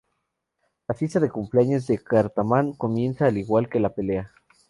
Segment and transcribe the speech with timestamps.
[0.87, 4.31] La fiesta de cumpleaños de Cartman comienza, al igual que la pelea.